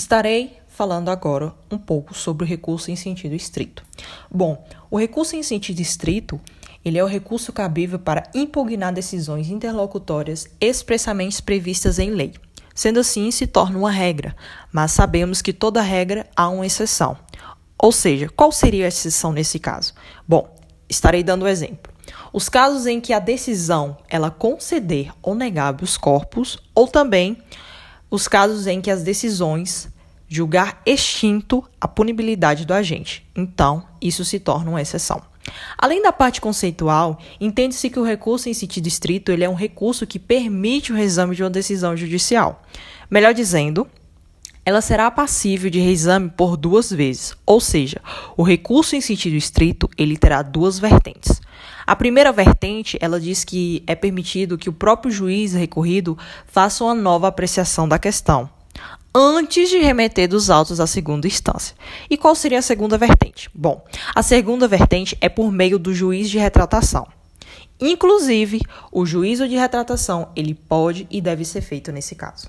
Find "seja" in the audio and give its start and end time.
17.92-18.30, 47.60-48.00